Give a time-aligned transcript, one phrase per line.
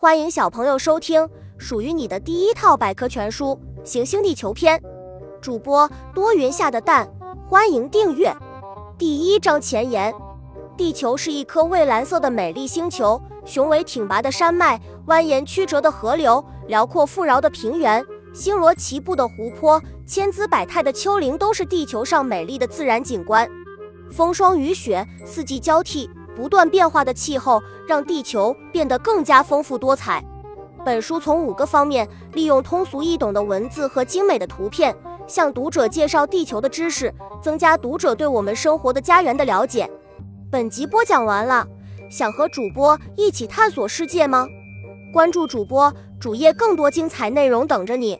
[0.00, 1.28] 欢迎小朋友收听
[1.58, 4.78] 属于你的第一套百科全书《行星地球篇》，
[5.40, 7.08] 主播多云下的蛋，
[7.48, 8.32] 欢迎订阅。
[8.96, 10.14] 第一章前言：
[10.76, 23.50] 地球是一颗蔚蓝色的美丽星球，雄伟挺拔的山脉、蜿蜒曲折的河流、辽阔富饶的平原、星罗棋布的湖泊、千姿百态的丘陵，都是地球上美丽的自然景观。
[24.12, 26.08] 风霜雨雪，四季交替。
[26.38, 30.24] 不断变化的气候让地球变得更加丰富多彩。
[30.84, 34.96] 本书从五个方面，利用通俗易懂的文字和精美的图片，
[35.26, 37.12] 向读者介绍地球的知识，
[37.42, 39.90] 增加读者对我们生活的家园的了解。
[40.48, 41.66] 本集播讲完了，
[42.08, 44.46] 想和主播一起探索世界吗？
[45.12, 48.16] 关注主播主页，更多精彩内容等着你。